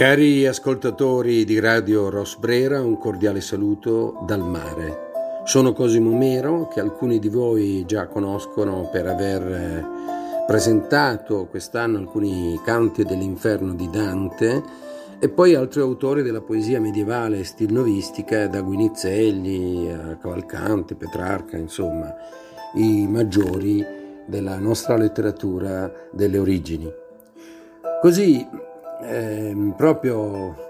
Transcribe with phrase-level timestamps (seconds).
[0.00, 5.10] Cari ascoltatori di Radio Rosbrera, un cordiale saluto dal mare.
[5.44, 9.86] Sono Cosimo Mero, che alcuni di voi già conoscono per aver eh,
[10.46, 14.62] presentato quest'anno alcuni canti dell'inferno di Dante
[15.18, 22.10] e poi altri autori della poesia medievale stilnovistica, da Guinizelli a Cavalcante, Petrarca, insomma,
[22.72, 23.84] i maggiori
[24.24, 26.90] della nostra letteratura delle origini.
[28.00, 28.68] Così
[29.02, 30.68] eh, proprio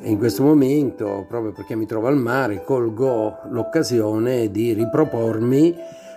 [0.00, 5.74] in questo momento, proprio perché mi trovo al mare, colgo l'occasione di ripropormi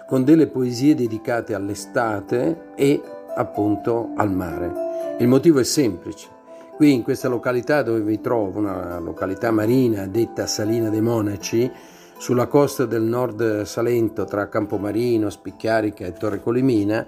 [0.07, 3.01] con delle poesie dedicate all'estate e
[3.35, 5.15] appunto al mare.
[5.19, 6.27] Il motivo è semplice.
[6.75, 11.69] Qui in questa località dove mi trovo, una località marina detta Salina dei Monaci,
[12.17, 17.05] sulla costa del nord Salento tra Campomarino, Spicchiarica e Torre Colimina,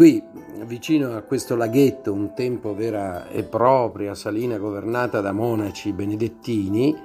[0.00, 0.24] Qui,
[0.64, 6.96] vicino a questo laghetto, un tempo vera e propria salina governata da monaci benedettini,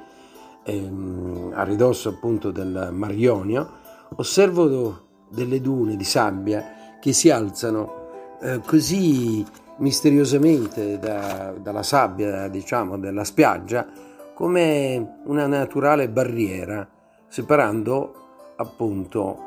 [0.64, 3.70] ehm, a ridosso appunto del Mar Ionio,
[4.16, 9.46] osservo delle dune di sabbia che si alzano eh, così
[9.80, 13.86] misteriosamente da, dalla sabbia, diciamo, della spiaggia,
[14.34, 16.88] come una naturale barriera,
[17.28, 19.38] separando appunto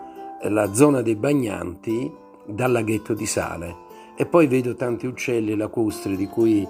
[0.43, 6.27] la zona dei bagnanti dal laghetto di sale e poi vedo tanti uccelli lacustri di
[6.27, 6.67] cui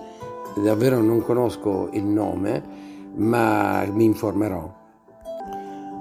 [0.57, 2.62] davvero non conosco il nome,
[3.15, 4.77] ma mi informerò.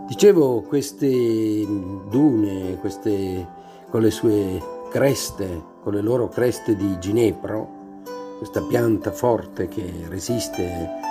[0.07, 1.65] Dicevo, queste
[2.09, 3.47] dune, queste,
[3.89, 7.75] con le sue creste, con le loro creste di ginepro,
[8.37, 11.05] questa pianta forte che resiste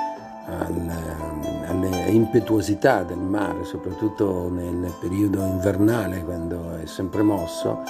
[0.46, 7.82] alle impetuosità del mare, soprattutto nel periodo invernale, quando è sempre mosso,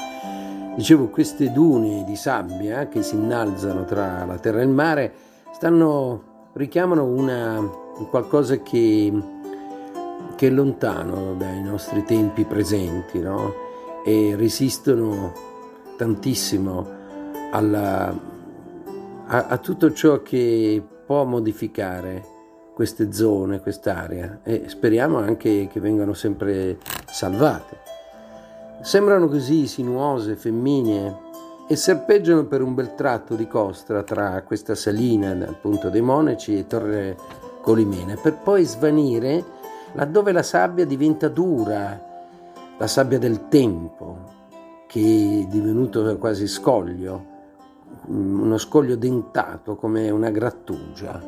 [0.76, 5.10] Dicevo, queste dune di sabbia che si innalzano tra la terra e il mare
[5.50, 7.66] stanno, richiamano una,
[8.10, 9.10] qualcosa che,
[10.36, 13.54] che, è lontano dai nostri tempi presenti no?
[14.04, 15.32] e resistono
[15.96, 16.86] tantissimo
[17.52, 18.14] alla,
[19.28, 22.22] a, a tutto ciò che può modificare
[22.74, 26.76] queste zone, quest'area e speriamo anche che vengano sempre
[27.06, 27.95] salvate.
[28.80, 31.24] Sembrano così sinuose, femminee,
[31.68, 36.66] e serpeggiano per un bel tratto di costa tra questa salina, appunto dei Monaci, e
[36.66, 37.16] Torre
[37.60, 39.44] Colimena, per poi svanire
[39.94, 42.00] laddove la sabbia diventa dura,
[42.78, 44.34] la sabbia del tempo,
[44.86, 47.34] che è divenuto quasi scoglio,
[48.06, 51.20] uno scoglio dentato come una grattugia.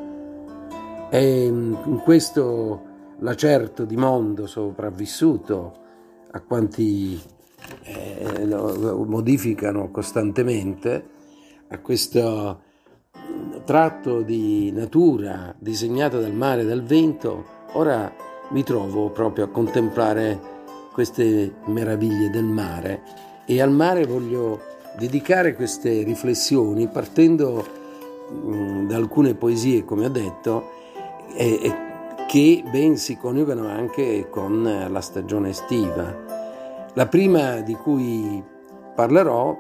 [1.11, 2.83] E in questo
[3.19, 5.73] lacerto di mondo sopravvissuto
[6.31, 7.21] a quanti
[7.83, 11.17] eh, lo modificano costantemente
[11.69, 12.63] a questo
[13.65, 18.11] tratto di natura disegnato dal mare e dal vento, ora
[18.51, 20.57] mi trovo proprio a contemplare
[20.93, 23.03] queste meraviglie del mare
[23.47, 24.61] e al mare voglio
[24.97, 27.65] dedicare queste riflessioni partendo
[28.31, 30.71] mh, da alcune poesie, come ho detto,
[31.37, 31.75] e, e
[32.27, 36.38] che ben si coniugano anche con la stagione estiva.
[36.99, 38.43] La prima di cui
[38.97, 39.57] parlerò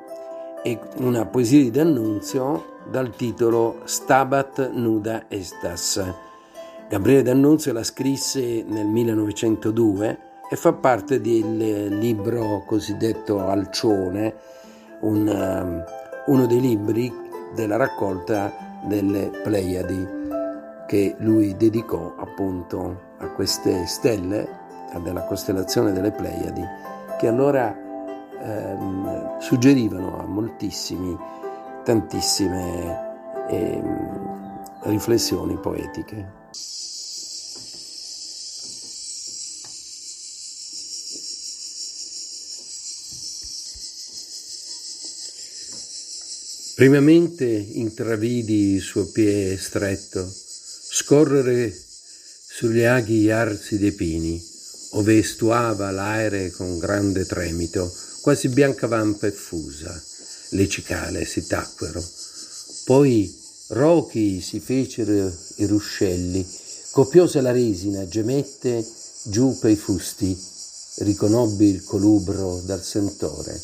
[0.60, 6.02] è una poesia di D'Annunzio dal titolo Stabat nuda estas.
[6.88, 10.18] Gabriele D'Annunzio la scrisse nel 1902
[10.50, 14.34] e fa parte del libro cosiddetto Alcione,
[15.02, 15.84] un, um,
[16.34, 17.14] uno dei libri
[17.54, 20.08] della raccolta delle Pleiadi
[20.88, 24.66] che lui dedicò appunto a queste stelle,
[25.04, 27.76] della costellazione delle Pleiadi che allora
[28.40, 31.16] ehm, suggerivano a moltissimi
[31.84, 36.36] tantissime ehm, riflessioni poetiche.
[46.76, 54.40] Primamente intravidi il suo piede stretto scorrere sugli aghi arsi dei pini,
[54.90, 60.02] ove estuava l'aere con grande tremito, quasi bianca vampa effusa.
[60.50, 62.02] Le cicale si tacquero.
[62.84, 63.36] Poi
[63.68, 66.46] rochi si fecero i ruscelli,
[66.92, 68.86] copiosa la resina gemette
[69.24, 70.36] giù pei fusti,
[70.98, 73.60] riconobbi il colubro dal sentore.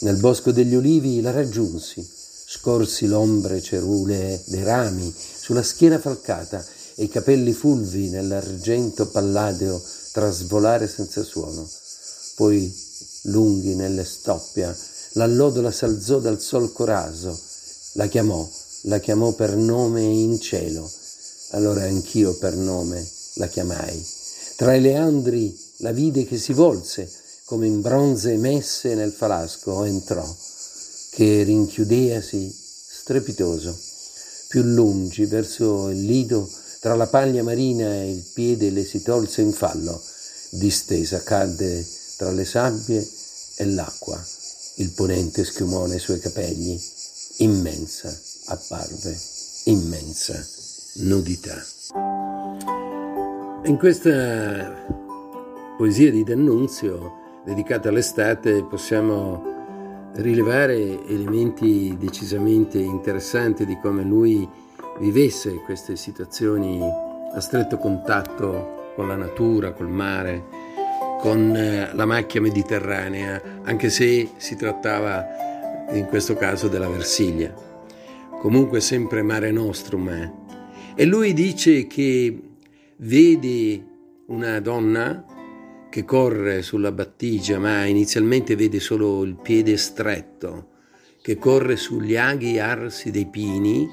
[0.00, 2.06] Nel bosco degli olivi la raggiunsi,
[2.48, 6.64] scorsi l'ombre cerule dei rami sulla schiena falcata
[6.94, 9.82] e i capelli fulvi nell'argento palladeo
[10.16, 11.68] trasvolare senza suono.
[12.36, 12.74] Poi,
[13.24, 14.74] lunghi nelle stoppia,
[15.12, 17.38] l'allodola s'alzò dal solco raso,
[17.92, 18.48] la chiamò,
[18.84, 20.90] la chiamò per nome in cielo,
[21.50, 24.06] allora anch'io per nome la chiamai.
[24.56, 27.12] Tra i leandri la vide che si volse,
[27.44, 30.26] come in bronze messe nel falasco, entrò,
[31.10, 32.56] che rinchiudeasi
[33.02, 33.78] strepitoso,
[34.48, 36.48] più lungi verso il lido,
[36.86, 40.00] tra la paglia marina e il piede le si tolse in fallo,
[40.50, 41.84] distesa cadde
[42.16, 43.04] tra le sabbie
[43.56, 44.16] e l'acqua.
[44.76, 46.80] Il ponente schiumò nei suoi capelli,
[47.38, 48.16] immensa
[48.46, 49.18] apparve,
[49.64, 50.40] immensa
[50.98, 51.60] nudità.
[53.64, 54.86] In questa
[55.76, 59.42] poesia di D'Annunzio dedicata all'estate possiamo
[60.14, 64.48] rilevare elementi decisamente interessanti di come lui
[64.98, 70.44] vivesse queste situazioni a stretto contatto con la natura, col mare,
[71.20, 75.24] con eh, la macchia mediterranea, anche se si trattava
[75.92, 77.54] in questo caso della Versilia.
[78.40, 80.08] Comunque sempre mare nostrum.
[80.08, 80.32] Eh.
[80.94, 82.40] E lui dice che
[82.96, 83.84] vede
[84.26, 85.24] una donna
[85.90, 90.68] che corre sulla battigia, ma inizialmente vede solo il piede stretto,
[91.22, 93.88] che corre sugli aghi arsi dei pini,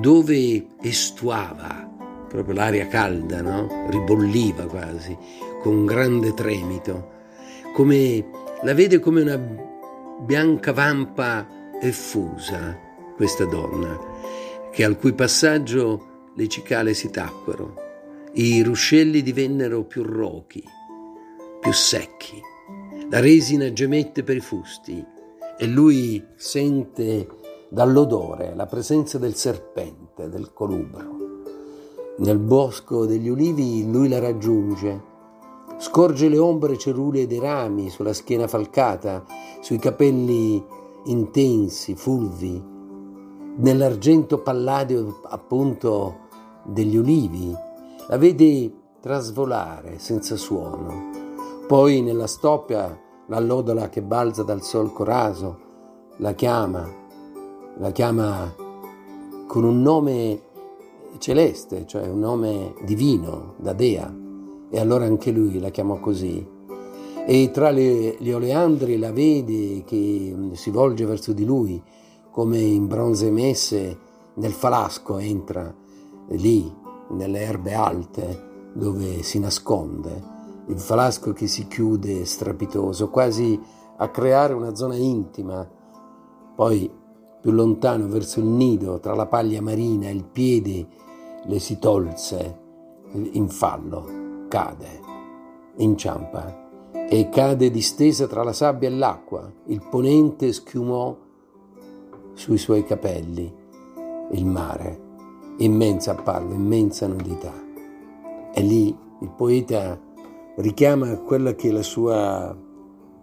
[0.00, 1.88] dove estuava,
[2.28, 3.86] proprio l'aria calda, no?
[3.90, 5.16] ribolliva quasi,
[5.62, 7.10] con grande tremito,
[7.72, 8.24] come,
[8.62, 9.38] la vede come una
[10.20, 11.46] bianca vampa
[11.80, 12.78] effusa,
[13.16, 13.98] questa donna,
[14.70, 17.82] che al cui passaggio le cicale si tacquero,
[18.34, 20.62] i ruscelli divennero più rochi,
[21.60, 22.40] più secchi,
[23.10, 25.04] la resina gemette per i fusti
[25.56, 27.26] e lui sente
[27.74, 31.02] dall'odore la presenza del serpente, del colubro.
[32.18, 35.02] Nel bosco degli ulivi lui la raggiunge,
[35.78, 39.24] scorge le ombre cerulee dei rami sulla schiena falcata,
[39.60, 40.64] sui capelli
[41.06, 42.62] intensi, fulvi,
[43.56, 46.18] nell'argento palladeo appunto
[46.62, 47.52] degli ulivi,
[48.06, 51.10] la vede trasvolare senza suono.
[51.66, 52.96] Poi nella stoppia
[53.26, 55.58] l'allodola che balza dal solco raso
[56.18, 57.02] la chiama,
[57.78, 58.54] la chiama
[59.46, 60.40] con un nome
[61.18, 64.12] celeste, cioè un nome divino, da Dea,
[64.70, 66.46] e allora anche lui la chiamò così.
[67.26, 71.82] E tra le, gli oleandri la vede che si volge verso di lui,
[72.30, 73.98] come in bronze messe
[74.34, 75.72] nel falasco entra
[76.30, 76.72] lì
[77.10, 80.32] nelle erbe alte dove si nasconde,
[80.66, 83.58] il falasco che si chiude strepitoso, quasi
[83.96, 85.66] a creare una zona intima.
[86.56, 86.90] Poi
[87.44, 90.86] più lontano verso il nido, tra la paglia marina e il piede,
[91.44, 92.58] le si tolse
[93.12, 95.00] in fallo, cade,
[95.76, 96.70] inciampa
[97.06, 99.52] e cade distesa tra la sabbia e l'acqua.
[99.66, 101.14] Il ponente schiumò
[102.32, 103.54] sui suoi capelli
[104.30, 105.00] il mare
[105.58, 107.52] immensa apparve, immensa nudità.
[108.54, 108.86] E lì
[109.20, 110.00] il poeta
[110.56, 112.56] richiama quella che è la sua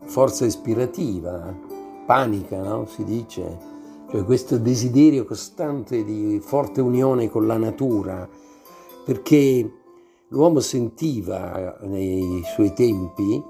[0.03, 1.57] forza ispirativa,
[2.05, 2.85] panica, no?
[2.85, 3.70] si dice,
[4.11, 8.27] cioè questo desiderio costante di forte unione con la natura,
[9.05, 9.71] perché
[10.27, 13.41] l'uomo sentiva nei suoi tempi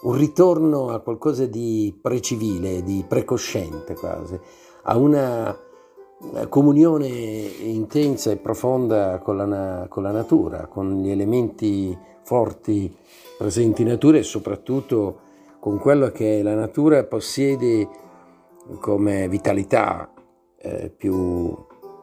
[0.00, 4.38] un ritorno a qualcosa di precivile, di precosciente quasi,
[4.82, 5.58] a una
[6.48, 12.94] comunione intensa e profonda con la, con la, natura, con gli elementi forti
[13.36, 15.26] presenti in natura e soprattutto
[15.58, 18.06] con quello che la natura possiede
[18.80, 20.12] come vitalità
[20.60, 21.56] eh, più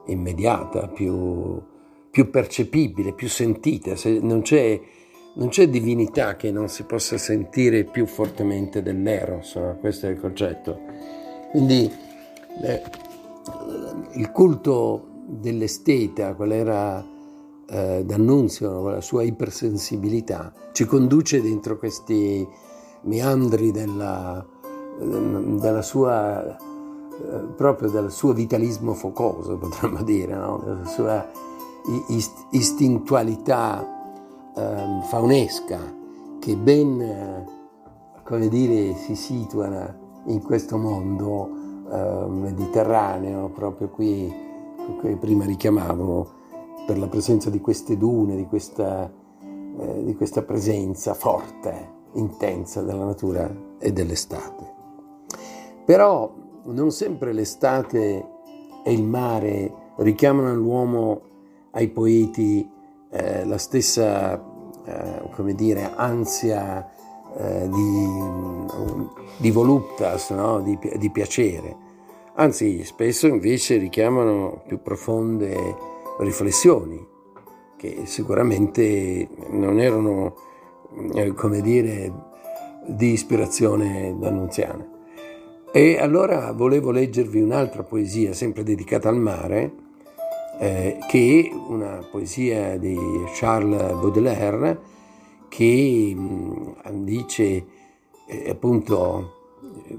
[0.08, 1.62] immediata, più,
[2.10, 3.96] più, percepibile, più sentita.
[3.96, 4.80] Se non, c'è,
[5.36, 9.78] non c'è divinità che non si possa sentire più fortemente dell'eros, no?
[9.80, 10.80] questo è il concetto.
[11.52, 11.92] Quindi
[12.62, 12.84] le,
[14.14, 17.06] il culto dell'esteta, qual era
[17.68, 22.48] eh, D'Annunzio, la sua ipersensibilità, ci conduce dentro questi
[23.04, 24.46] meandri della,
[24.98, 26.58] della sua, eh,
[27.56, 30.62] proprio del suo vitalismo focoso, potremmo dire, no?
[30.64, 31.26] della sua
[32.08, 33.86] ist- istintualità
[34.56, 35.80] eh, faunesca
[36.40, 37.46] che ben, eh,
[38.24, 41.50] come dire, si situa in questo mondo
[41.92, 44.34] eh, mediterraneo, proprio qui,
[45.02, 46.34] che prima richiamavo,
[46.86, 49.12] per la presenza di queste dune, di questa,
[49.80, 54.75] eh, di questa presenza forte, intensa della natura e dell'estate.
[55.86, 56.34] Però
[56.66, 58.26] non sempre l'estate
[58.84, 61.22] e il mare richiamano all'uomo,
[61.72, 62.68] ai poeti,
[63.12, 64.34] eh, la stessa,
[64.86, 66.90] eh, come dire, ansia
[67.38, 68.08] eh, di,
[69.38, 70.62] di, voluptas, no?
[70.62, 71.84] di, di piacere.
[72.36, 75.56] Anzi, spesso invece richiamano più profonde
[76.20, 77.06] riflessioni,
[77.78, 80.36] che sicuramente non erano,
[81.14, 82.12] eh, come dire,
[82.88, 84.95] di ispirazione d'annunziana.
[85.78, 89.74] E allora volevo leggervi un'altra poesia, sempre dedicata al mare,
[90.58, 92.98] eh, che è una poesia di
[93.34, 94.80] Charles Baudelaire
[95.50, 97.66] che mh, mm, dice
[98.26, 99.34] eh, appunto
[99.86, 99.98] eh,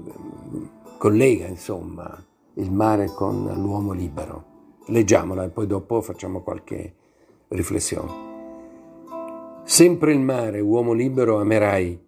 [0.97, 4.45] collega insomma il mare con l'uomo libero.
[4.87, 6.95] Leggiamola e poi dopo facciamo qualche
[7.49, 9.61] riflessione.
[9.63, 12.03] Sempre il mare, uomo libero, amerai,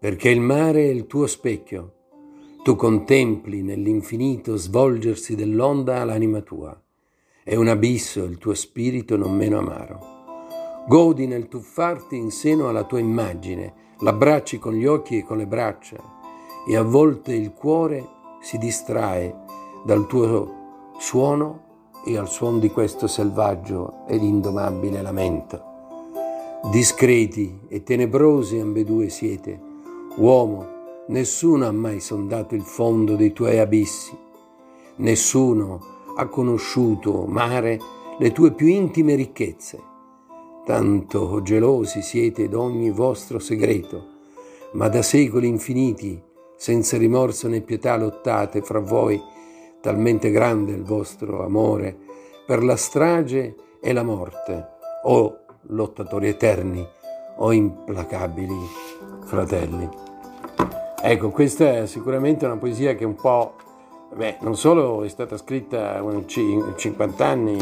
[0.00, 1.92] perché il mare è il tuo specchio
[2.68, 6.78] tu contempli nell'infinito svolgersi dell'onda l'anima tua.
[7.42, 10.84] È un abisso il tuo spirito non meno amaro.
[10.86, 15.46] Godi nel tuffarti in seno alla tua immagine, l'abbracci con gli occhi e con le
[15.46, 15.96] braccia,
[16.68, 18.06] e a volte il cuore
[18.42, 19.34] si distrae
[19.82, 21.62] dal tuo suono
[22.04, 25.62] e al suono di questo selvaggio ed indomabile lamento.
[26.70, 29.58] Discreti e tenebrosi ambedue siete,
[30.16, 30.76] uomo
[31.08, 34.14] Nessuno ha mai sondato il fondo dei tuoi abissi.
[34.96, 35.80] Nessuno
[36.14, 37.80] ha conosciuto, mare,
[38.18, 39.82] le tue più intime ricchezze.
[40.66, 44.06] Tanto gelosi siete d'ogni vostro segreto,
[44.72, 46.22] ma da secoli infiniti,
[46.56, 49.18] senza rimorso né pietà, lottate fra voi,
[49.80, 51.96] talmente grande il vostro amore
[52.46, 54.66] per la strage e la morte,
[55.04, 55.38] o
[55.68, 56.86] lottatori eterni,
[57.38, 58.58] o implacabili
[59.24, 60.17] fratelli.
[61.00, 63.54] Ecco, questa è sicuramente una poesia che un po',
[64.16, 66.02] beh, non solo è stata scritta
[66.74, 67.56] 50 anni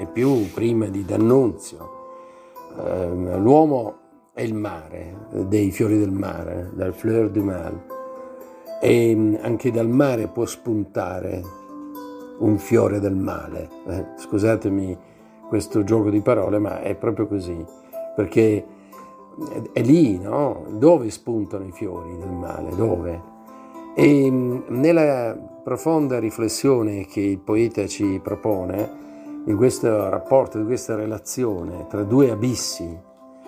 [0.00, 1.90] e più prima di D'Annunzio,
[2.78, 3.96] ehm, l'uomo
[4.34, 7.84] è il mare, dei fiori del mare, dal fleur du mal,
[8.82, 11.42] e mm, anche dal mare può spuntare
[12.40, 13.70] un fiore del male.
[13.86, 14.96] Eh, scusatemi
[15.48, 17.64] questo gioco di parole, ma è proprio così,
[18.14, 18.76] perché
[19.72, 20.64] è lì, no?
[20.70, 22.74] Dove spuntano i fiori del male?
[22.74, 23.22] Dove?
[23.94, 29.06] E mm, nella profonda riflessione che il poeta ci propone,
[29.44, 32.88] in questo rapporto, di questa relazione tra due abissi,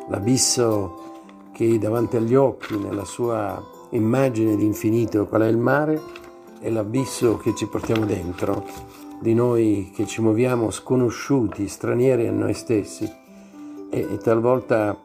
[0.09, 1.09] l'abisso
[1.53, 6.01] che davanti agli occhi, nella sua immagine di infinito, qual è il mare,
[6.61, 8.65] e l'abisso che ci portiamo dentro,
[9.21, 13.05] di noi che ci muoviamo sconosciuti, stranieri a noi stessi,
[13.91, 14.97] e, e talvolta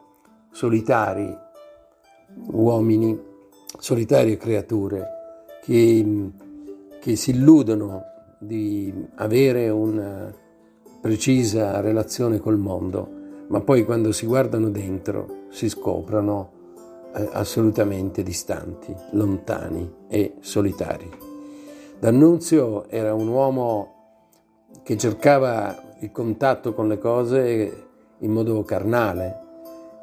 [0.56, 1.36] solitari
[2.52, 3.20] uomini,
[3.78, 5.06] solitarie creature
[5.62, 6.30] che,
[6.98, 8.02] che si illudono
[8.38, 10.34] di avere una
[10.98, 13.06] precisa relazione col mondo,
[13.48, 16.52] ma poi quando si guardano dentro si scoprono
[17.14, 21.10] eh, assolutamente distanti, lontani e solitari.
[21.98, 23.92] D'Annunzio era un uomo
[24.82, 27.84] che cercava il contatto con le cose
[28.20, 29.44] in modo carnale,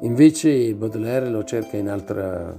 [0.00, 2.58] Invece Baudelaire lo cerca in, altra,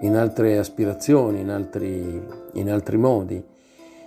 [0.00, 3.42] in altre aspirazioni, in altri, in altri modi.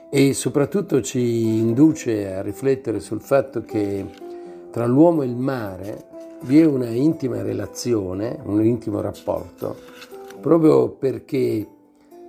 [0.09, 4.05] E soprattutto ci induce a riflettere sul fatto che
[4.71, 6.05] tra l'uomo e il mare
[6.41, 9.75] vi è una intima relazione, un intimo rapporto,
[10.39, 11.67] proprio perché,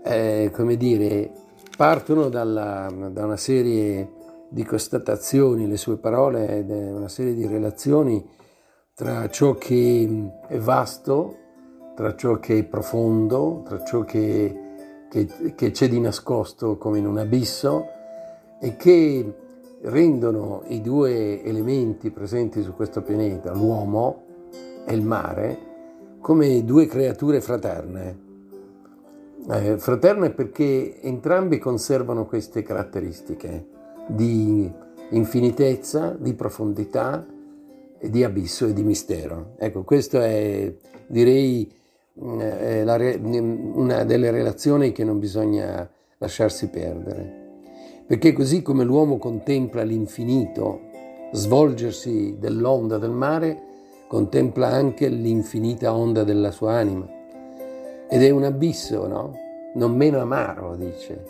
[0.03, 1.31] eh, come dire,
[1.77, 4.11] partono dalla, da una serie
[4.49, 8.25] di constatazioni, le sue parole, una serie di relazioni
[8.97, 11.37] tra ciò che è vasto,
[11.95, 14.59] tra ciò che è profondo, tra ciò che,
[15.11, 17.85] che, che c'è di nascosto come in un abisso
[18.59, 19.35] e che
[19.83, 24.23] rendono i due elementi presenti su questo pianeta, l'uomo
[24.87, 25.59] e il mare,
[26.23, 28.25] come due creature fraterne.
[29.47, 33.67] Eh, fraterne perché entrambi conservano queste caratteristiche
[34.07, 34.73] di
[35.11, 37.27] infinitezza, di profondità,
[38.01, 39.55] di abisso e di mistero.
[39.59, 40.73] Ecco, questa è,
[41.07, 41.71] direi,
[42.21, 42.97] mm, è la,
[43.75, 45.89] una delle relazioni che non bisogna
[46.19, 47.45] lasciarsi perdere.
[48.07, 50.81] Perché così come l'uomo contempla l'infinito
[51.33, 53.63] svolgersi dell'onda del mare,
[54.09, 57.09] contempla anche l'infinita onda della sua anima.
[58.09, 59.35] Ed è un abisso, no?
[59.75, 61.25] Non meno amaro, dice,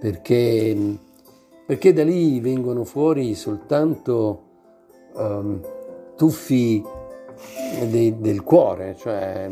[0.00, 0.76] perché,
[1.66, 4.42] perché da lì vengono fuori soltanto
[5.14, 5.60] um,
[6.18, 6.84] tuffi
[7.88, 9.48] de, del cuore, cioè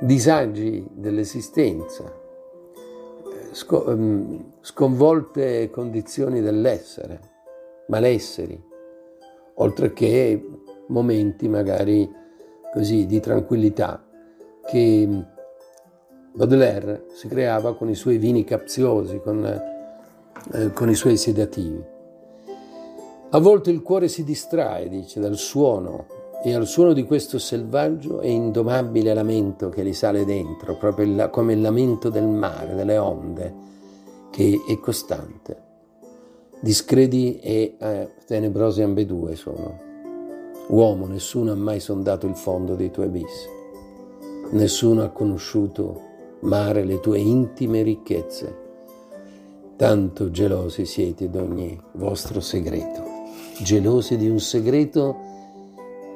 [0.00, 2.10] disagi dell'esistenza,
[3.50, 7.20] sco, um, sconvolte condizioni dell'essere,
[7.88, 8.58] malesseri,
[9.56, 10.42] oltre che
[10.88, 12.10] momenti magari
[12.72, 14.02] così di tranquillità
[14.66, 15.24] che
[16.32, 21.94] Baudelaire si creava con i suoi vini capziosi, con, eh, con i suoi sedativi.
[23.36, 26.06] A volte il cuore si distrae, dice, dal suono
[26.42, 31.52] e al suono di questo selvaggio e indomabile lamento che gli sale dentro, proprio come
[31.52, 33.54] il lamento del mare, delle onde,
[34.30, 35.64] che è costante.
[36.60, 39.80] Discredi e eh, tenebrosi ambedue sono.
[40.68, 43.48] Uomo, nessuno ha mai sondato il fondo dei tuoi abissi.
[44.52, 46.00] Nessuno ha conosciuto,
[46.40, 48.64] mare, le tue intime ricchezze.
[49.76, 53.15] Tanto gelosi siete d'ogni vostro segreto.
[53.62, 55.16] Gelosi di un segreto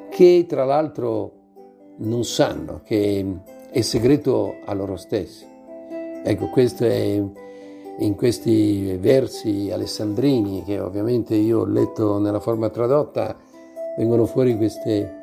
[0.09, 1.31] che tra l'altro
[1.97, 3.25] non sanno, che
[3.71, 5.45] è segreto a loro stessi.
[6.23, 7.23] Ecco, questo è
[7.99, 13.35] in questi versi alessandrini che ovviamente io ho letto nella forma tradotta,
[13.97, 15.19] vengono fuori queste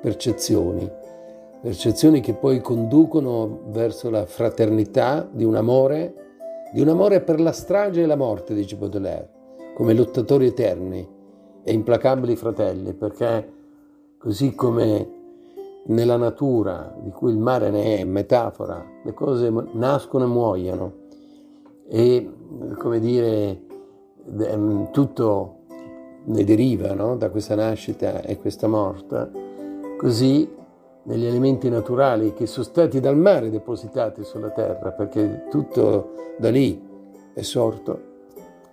[0.00, 0.90] percezioni,
[1.60, 6.14] percezioni che poi conducono verso la fraternità di un amore,
[6.72, 9.28] di un amore per la strage e la morte, dice Baudelaire,
[9.74, 11.20] come lottatori eterni
[11.62, 13.52] e implacabili fratelli, perché
[14.18, 15.20] così come
[15.86, 20.92] nella natura, di cui il mare ne è metafora, le cose nascono e muoiono
[21.88, 22.30] e,
[22.78, 23.62] come dire,
[24.30, 25.56] mm, tutto
[26.24, 27.16] ne deriva no?
[27.16, 29.30] da questa nascita e questa morte,
[29.98, 30.48] così
[31.04, 36.80] negli elementi naturali che sono stati dal mare depositati sulla terra, perché tutto da lì
[37.34, 38.10] è sorto,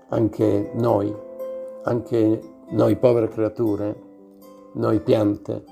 [0.10, 1.14] anche noi,
[1.84, 3.96] anche noi povere creature,
[4.74, 5.64] noi piante,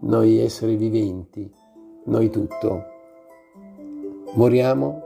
[0.00, 1.50] noi esseri viventi,
[2.04, 2.84] noi tutto.
[4.34, 5.02] Moriamo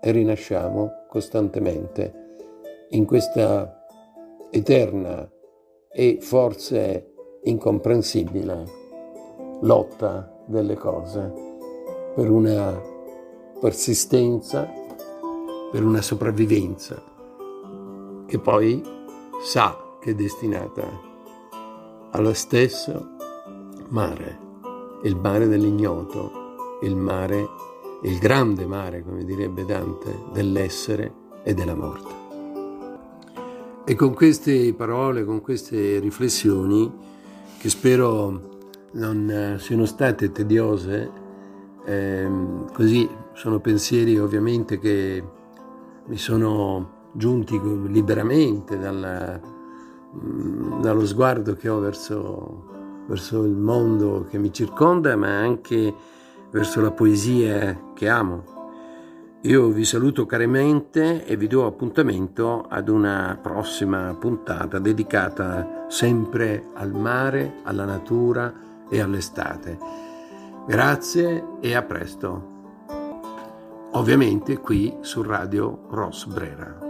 [0.00, 2.22] e rinasciamo costantemente
[2.90, 3.86] in questa
[4.50, 5.30] eterna
[5.90, 7.12] e forse
[7.44, 8.64] incomprensibile
[9.60, 11.32] lotta delle cose
[12.14, 12.80] per una
[13.60, 14.68] persistenza,
[15.70, 17.00] per una sopravvivenza
[18.26, 18.82] che poi
[19.42, 20.86] sa che è destinata
[22.10, 23.12] allo stesso
[23.88, 24.38] mare,
[25.04, 27.48] il mare dell'ignoto, il mare,
[28.02, 31.10] il grande mare, come direbbe Dante, dell'essere
[31.42, 32.12] e della morte.
[33.86, 36.92] E con queste parole, con queste riflessioni,
[37.56, 38.58] che spero
[38.92, 41.10] non eh, siano state tediose,
[41.86, 45.24] ehm, così sono pensieri ovviamente che
[46.04, 49.52] mi sono giunti liberamente dalla,
[50.80, 55.94] dallo sguardo che ho verso, verso il mondo che mi circonda, ma anche
[56.50, 58.52] verso la poesia che amo.
[59.42, 66.92] Io vi saluto caremente e vi do appuntamento ad una prossima puntata dedicata sempre al
[66.92, 68.52] mare, alla natura
[68.88, 69.76] e all'estate.
[70.66, 72.52] Grazie e a presto.
[73.92, 76.83] Ovviamente qui su Radio Ross Brera.